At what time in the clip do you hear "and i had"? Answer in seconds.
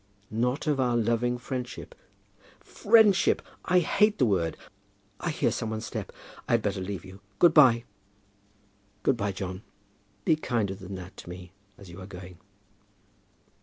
6.09-6.63